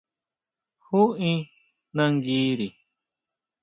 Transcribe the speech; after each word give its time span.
¿Jú 0.87 1.01
in 1.29 1.39
nanguiri? 1.95 2.67